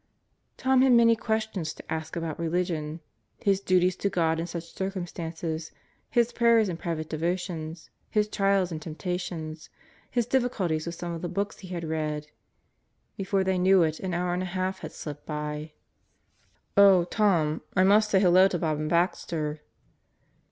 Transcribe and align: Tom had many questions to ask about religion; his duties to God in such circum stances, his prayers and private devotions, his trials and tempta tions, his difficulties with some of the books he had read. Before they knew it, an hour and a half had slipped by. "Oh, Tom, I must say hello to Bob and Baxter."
Tom 0.57 0.81
had 0.81 0.93
many 0.93 1.15
questions 1.15 1.75
to 1.75 1.93
ask 1.93 2.15
about 2.15 2.39
religion; 2.39 3.01
his 3.37 3.59
duties 3.61 3.95
to 3.97 4.09
God 4.09 4.39
in 4.39 4.47
such 4.47 4.73
circum 4.73 5.05
stances, 5.05 5.71
his 6.09 6.31
prayers 6.33 6.69
and 6.69 6.79
private 6.79 7.07
devotions, 7.07 7.91
his 8.09 8.27
trials 8.27 8.71
and 8.71 8.81
tempta 8.81 9.19
tions, 9.19 9.69
his 10.09 10.25
difficulties 10.25 10.87
with 10.87 10.95
some 10.95 11.13
of 11.13 11.21
the 11.21 11.29
books 11.29 11.59
he 11.59 11.67
had 11.67 11.83
read. 11.83 12.31
Before 13.15 13.43
they 13.43 13.59
knew 13.59 13.83
it, 13.83 13.99
an 13.99 14.15
hour 14.15 14.33
and 14.33 14.41
a 14.41 14.45
half 14.57 14.79
had 14.79 14.91
slipped 14.91 15.27
by. 15.27 15.73
"Oh, 16.75 17.03
Tom, 17.03 17.61
I 17.75 17.83
must 17.83 18.09
say 18.09 18.19
hello 18.19 18.47
to 18.47 18.57
Bob 18.57 18.79
and 18.79 18.89
Baxter." 18.89 19.61